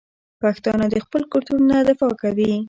[0.41, 2.51] پښتانه د خپل کلتور نه دفاع کوي.